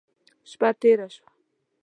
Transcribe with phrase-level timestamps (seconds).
[0.49, 1.29] شپه تېره شوه.